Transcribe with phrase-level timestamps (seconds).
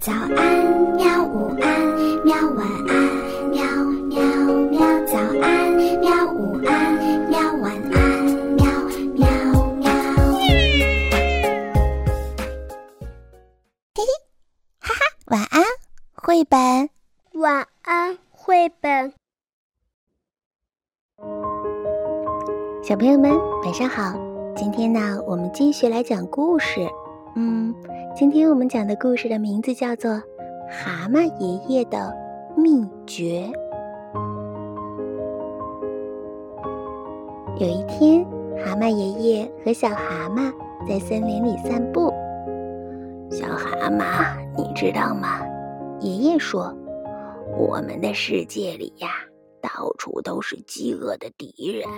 [0.00, 0.28] 早安，
[0.96, 1.24] 喵！
[1.24, 1.80] 午安，
[2.24, 2.36] 喵！
[2.56, 2.94] 晚安，
[3.50, 3.64] 喵
[4.08, 4.20] 喵
[4.70, 4.80] 喵！
[5.06, 6.26] 早安，喵！
[6.32, 6.94] 午安，
[7.30, 7.40] 喵！
[7.62, 8.66] 晚安，喵
[9.14, 9.26] 喵
[9.76, 9.90] 喵！
[13.94, 14.02] 嘿嘿，
[14.78, 15.62] 哈哈，晚安，
[16.14, 16.90] 绘本。
[17.40, 19.12] 晚安，绘本。
[22.82, 23.32] 小朋友们，
[23.62, 24.12] 晚上好！
[24.54, 26.86] 今天呢，我们继续来讲故事。
[27.36, 27.74] 嗯，
[28.14, 30.12] 今天我们讲的故事的名字叫做
[30.70, 32.14] 《蛤蟆爷爷的
[32.56, 33.50] 秘诀》。
[37.58, 38.24] 有一天，
[38.64, 40.52] 蛤蟆爷爷和小蛤蟆
[40.88, 42.12] 在森林里散步。
[43.32, 45.40] 小蛤蟆，你知道吗？
[45.98, 46.72] 爷爷说
[47.58, 49.08] ：“我们的世界里呀，
[49.60, 51.88] 到处都是饥饿的敌人。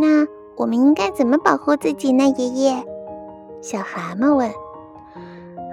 [0.00, 0.24] 那
[0.56, 2.84] 我们应该怎么保护自己呢？”爷爷。
[3.60, 4.50] 小蛤蟆问：“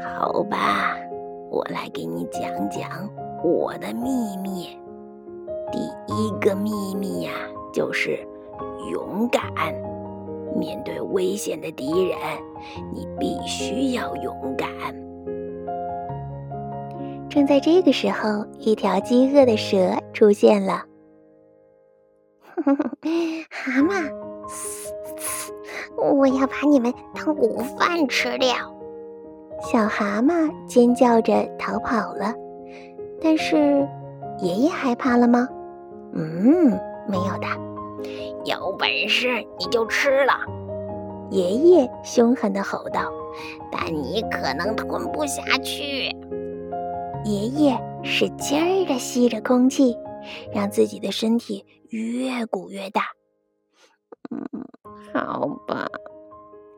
[0.04, 0.98] 好吧，
[1.50, 3.10] 我来给你讲讲
[3.44, 4.70] 我的秘密。
[5.72, 5.80] 第
[6.14, 7.32] 一个秘密呀，
[7.74, 8.20] 就是
[8.92, 9.44] 勇敢。
[10.56, 12.18] 面对危险的敌人，
[12.94, 14.70] 你必须要勇敢。”
[17.30, 20.84] 正在这个时候，一条饥饿的蛇出现了。
[23.52, 24.10] 蛤蟆。
[25.98, 28.56] 我要把你们当午饭吃掉！
[29.62, 32.34] 小蛤蟆尖叫着逃跑了。
[33.22, 33.88] 但是，
[34.40, 35.48] 爷爷害怕了吗？
[36.14, 37.48] 嗯，没有的。
[38.44, 40.34] 有本事你就吃了！
[41.32, 43.02] 爷爷凶狠地吼道。
[43.70, 46.10] 但你可能吞不下去。
[47.26, 49.98] 爷爷使劲儿地吸着空气，
[50.54, 53.02] 让自己的身体越鼓越大。
[54.32, 54.66] 嗯。
[55.14, 55.88] 好吧，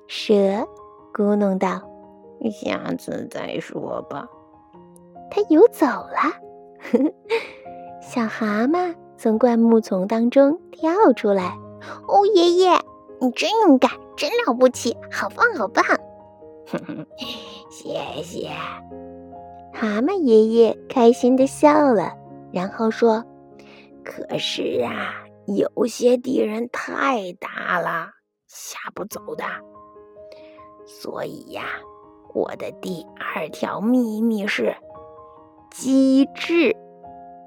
[0.07, 0.31] 蛇
[1.13, 1.81] 咕哝道
[2.51, 4.27] ：“下次再说吧。”
[5.31, 6.17] 它游走了。
[8.01, 11.57] 小蛤蟆从灌木丛当中跳出来。
[12.07, 12.79] “哦，爷爷，
[13.19, 15.83] 你真勇敢，真了不起，好棒，好棒！”
[17.69, 18.49] 谢谢。
[19.73, 22.13] 蛤蟆爷爷开心的笑了，
[22.51, 23.23] 然后说
[24.03, 25.13] ：“可是啊，
[25.47, 28.11] 有些敌人太大了。”
[28.47, 29.43] 吓不走的，
[30.85, 31.63] 所以呀，
[32.33, 34.73] 我的第二条秘密是
[35.69, 36.75] 机智。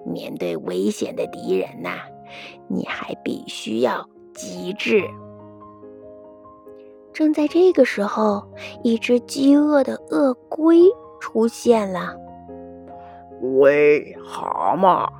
[0.07, 2.01] 面对危险的敌人呐，
[2.69, 5.03] 你还必须要机智。
[7.15, 8.47] 正在这个时候，
[8.83, 10.83] 一只饥饿的鳄龟
[11.19, 12.15] 出现了。
[13.59, 15.11] 喂，蛤蟆！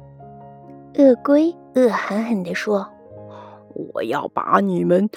[0.99, 2.87] 鳄龟恶狠狠地说。
[3.95, 5.09] 我要把你们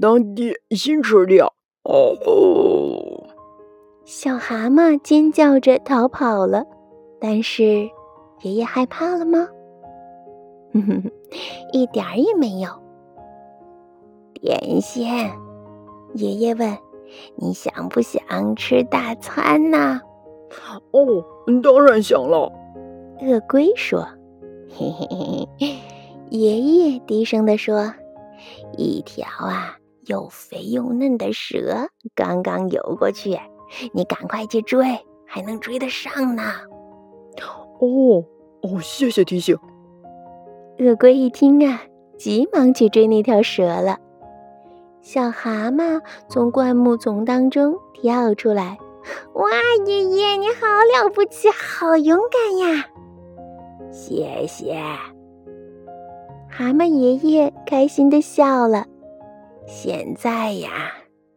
[0.00, 1.52] 当点心吃掉！
[1.82, 3.26] 哦，
[4.04, 6.64] 小蛤蟆尖叫着逃跑了。
[7.20, 7.88] 但是，
[8.42, 9.48] 爷爷害怕了吗？
[10.74, 11.10] 哼哼，
[11.72, 12.68] 一点儿也没有。
[14.34, 15.06] 点心，
[16.14, 16.76] 爷爷问
[17.36, 20.00] ：“你想不想吃大餐呢？”
[20.92, 21.24] 哦，
[21.62, 22.52] 当然想了。
[23.20, 24.06] 鳄龟说
[24.76, 25.48] ：“嘿嘿嘿。
[26.30, 27.92] ”爷爷低声地说。
[28.76, 33.38] 一条啊又肥又嫩的蛇刚刚游过去，
[33.92, 34.84] 你赶快去追，
[35.26, 36.42] 还能追得上呢。
[37.78, 38.24] 哦
[38.62, 39.56] 哦，谢谢提醒。
[40.78, 41.82] 鳄龟一听啊，
[42.18, 43.98] 急忙去追那条蛇了。
[45.00, 48.78] 小蛤蟆从灌木丛当中跳出来，
[49.34, 49.50] 哇，
[49.86, 50.66] 爷爷你好
[51.02, 52.86] 了不起，好勇敢呀！
[53.92, 54.74] 谢谢。
[56.50, 58.86] 蛤蟆爷爷开心的笑了。
[59.66, 60.70] 现在呀，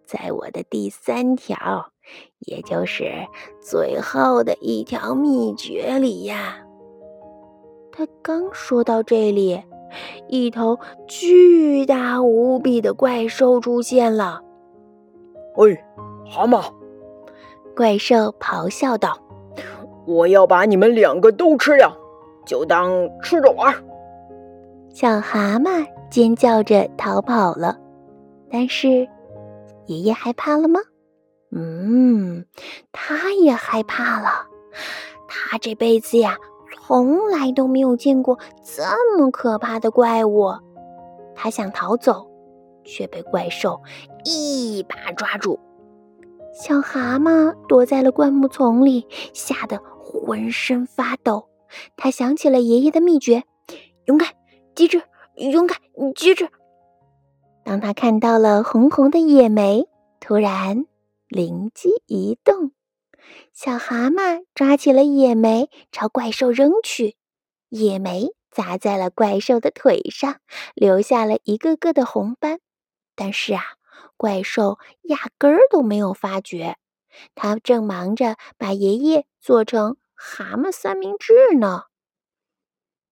[0.08, 1.92] 在我的第三条，
[2.40, 3.12] 也就是
[3.62, 6.58] 最后的一条秘诀里呀。
[7.92, 9.62] 他刚说到这里，
[10.28, 14.42] 一头巨大无比的怪兽出现了。
[15.56, 15.78] 喂，
[16.26, 16.74] 蛤蟆！
[17.76, 19.18] 怪兽咆哮道
[20.08, 21.96] ：“我要把你们两个都吃掉，
[22.46, 23.74] 就当吃着玩。”
[24.94, 27.78] 小蛤蟆尖叫着逃跑了，
[28.50, 29.08] 但是
[29.88, 30.80] 爷爷害怕了吗？
[31.52, 32.46] 嗯，
[32.92, 34.48] 他也害怕了。
[35.28, 36.38] 他这辈子呀，
[36.86, 40.54] 从来都没有见过这么可怕的怪物。
[41.36, 42.30] 他想逃走，
[42.86, 43.82] 却被怪兽
[44.24, 45.60] 一把抓住。
[46.54, 51.50] 小蛤蟆躲在了灌木丛里，吓得浑身发抖。
[51.98, 53.44] 他想起了爷爷的秘诀：
[54.06, 54.30] 勇敢。
[54.76, 55.04] 机智，
[55.36, 55.80] 勇敢，
[56.16, 56.50] 机智。
[57.64, 59.88] 当他看到了红红的野莓，
[60.20, 60.86] 突然
[61.30, 62.74] 灵机一动，
[63.54, 67.16] 小蛤蟆抓起了野莓，朝怪兽扔去，
[67.70, 70.42] 野莓砸在了怪兽的腿上，
[70.76, 72.60] 留下了一个个的红斑。
[73.16, 73.64] 但是啊，
[74.18, 76.76] 怪兽压根儿都没有发觉，
[77.34, 81.84] 他正忙着把爷爷做成蛤蟆三明治呢。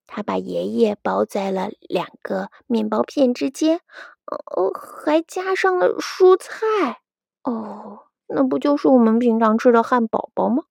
[0.05, 3.81] 他把爷爷包在了两个面包片之间，
[4.25, 7.01] 哦，还加上了蔬菜。
[7.43, 10.63] 哦，那不就是我们平常吃的汉堡包吗？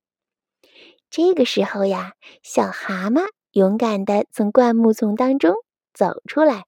[1.11, 5.57] 这个时候呀，小蛤蟆勇敢的从灌木丛当中
[5.93, 6.67] 走出来。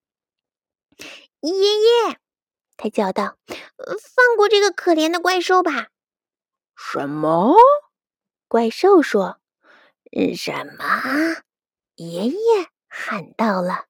[1.41, 2.19] 爷爷，
[2.77, 5.89] 他叫道：“放过这个可怜的怪兽吧！”
[6.77, 7.55] 什么？
[8.49, 9.39] 怪兽说
[10.37, 10.85] ：“什么？”
[11.97, 12.37] 爷爷
[12.89, 13.87] 喊到了：“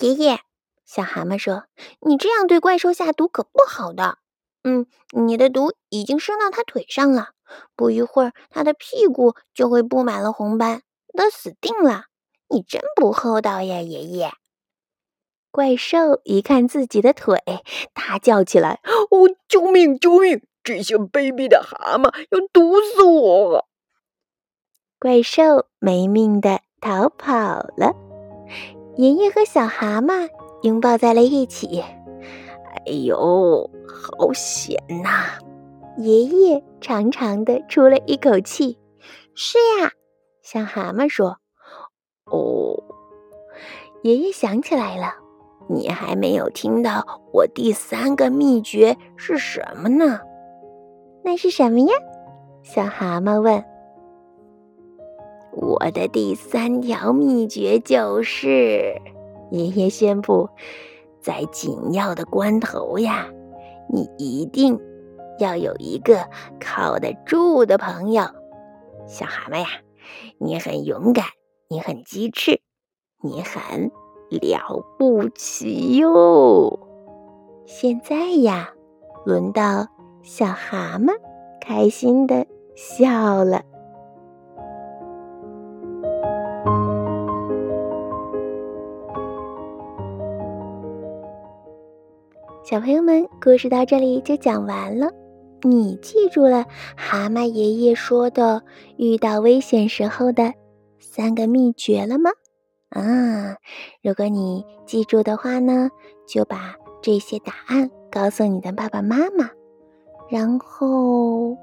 [0.00, 0.40] 爷爷！”
[0.86, 1.64] 小蛤蟆说
[2.06, 4.18] ：“你这样对怪兽下毒可不好的。
[4.62, 7.30] 嗯，你的毒已经伸到他腿上了，
[7.74, 10.82] 不一会儿他的屁股就会布满了红斑，
[11.16, 12.04] 他死定了。
[12.48, 14.32] 你真不厚道呀，爷爷！”
[15.50, 17.42] 怪兽一看自己的腿，
[17.94, 18.80] 大叫起来
[19.10, 19.98] ：“哦，救命！
[19.98, 20.46] 救命！
[20.62, 23.68] 这些卑鄙的蛤蟆要毒死我！”
[24.98, 26.60] 怪兽没命的。
[26.78, 27.34] 逃跑
[27.76, 27.96] 了，
[28.96, 30.28] 爷爷和小蛤蟆
[30.62, 31.80] 拥抱在了一起。
[31.80, 35.38] 哎呦，好险呐！
[35.96, 38.78] 爷爷长长的出了一口气。
[39.34, 39.90] 是呀，
[40.42, 41.38] 小蛤蟆说
[42.30, 42.76] ：“哦。”
[44.04, 45.14] 爷爷想起来了，
[45.68, 50.20] 你还没有听到我第三个秘诀是什么呢？
[51.24, 51.88] 那是什么呀？
[52.62, 53.64] 小蛤蟆问。
[55.78, 58.94] 我的第三条秘诀就是，
[59.50, 60.48] 爷爷宣布，
[61.20, 63.28] 在紧要的关头呀，
[63.92, 64.80] 你一定
[65.38, 66.26] 要有一个
[66.58, 68.22] 靠得住的朋友。
[69.06, 69.66] 小蛤蟆呀，
[70.38, 71.26] 你很勇敢，
[71.68, 72.62] 你很机智，
[73.22, 73.90] 你很
[74.30, 76.88] 了不起哟。
[77.66, 78.70] 现在呀，
[79.26, 79.86] 轮到
[80.22, 81.12] 小蛤蟆
[81.60, 83.62] 开心的笑了。
[92.68, 95.06] 小朋友们，故事到这里就讲完了。
[95.62, 96.64] 你记住了
[96.96, 98.60] 蛤蟆爷爷说的
[98.96, 100.52] 遇到危险时候的
[100.98, 102.32] 三个秘诀了吗？
[102.88, 103.54] 啊，
[104.02, 105.88] 如果你记住的话呢，
[106.26, 109.48] 就把这些答案告诉你的爸爸妈妈。
[110.28, 111.56] 然后，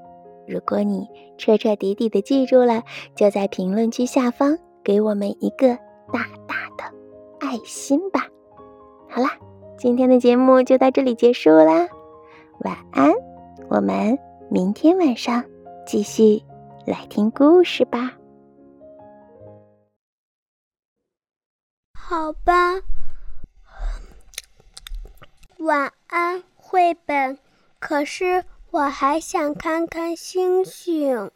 [0.48, 2.82] 如果你彻彻底底的记住了，
[3.14, 5.76] 就在评论区下方给我们一个
[6.10, 6.96] 大大的
[7.40, 8.26] 爱心吧。
[9.10, 9.32] 好啦。
[9.76, 11.88] 今天的节目就到这里结束啦，
[12.60, 13.12] 晚安，
[13.68, 14.18] 我们
[14.50, 15.44] 明天晚上
[15.86, 16.42] 继续
[16.86, 18.12] 来听故事吧。
[21.92, 22.80] 好吧，
[25.58, 27.38] 晚安，绘本。
[27.78, 31.30] 可是我还想看看星星。